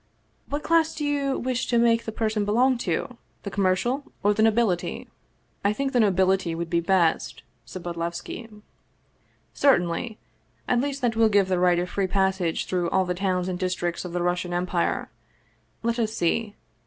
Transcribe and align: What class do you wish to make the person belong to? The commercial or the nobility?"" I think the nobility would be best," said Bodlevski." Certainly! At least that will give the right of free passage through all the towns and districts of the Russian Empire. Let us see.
What 0.49 0.63
class 0.63 0.95
do 0.95 1.05
you 1.05 1.37
wish 1.37 1.67
to 1.67 1.77
make 1.77 2.05
the 2.05 2.11
person 2.11 2.43
belong 2.43 2.79
to? 2.89 3.17
The 3.43 3.51
commercial 3.51 4.11
or 4.23 4.33
the 4.33 4.41
nobility?"" 4.41 5.07
I 5.63 5.73
think 5.73 5.91
the 5.93 5.99
nobility 5.99 6.55
would 6.55 6.71
be 6.71 6.79
best," 6.79 7.43
said 7.65 7.83
Bodlevski." 7.83 8.49
Certainly! 9.53 10.17
At 10.67 10.81
least 10.81 11.03
that 11.03 11.15
will 11.15 11.29
give 11.29 11.49
the 11.49 11.59
right 11.59 11.77
of 11.77 11.87
free 11.87 12.07
passage 12.07 12.65
through 12.65 12.89
all 12.89 13.05
the 13.05 13.13
towns 13.13 13.47
and 13.47 13.59
districts 13.59 14.03
of 14.03 14.11
the 14.13 14.23
Russian 14.23 14.53
Empire. 14.55 15.11
Let 15.83 15.99
us 15.99 16.11
see. 16.15 16.55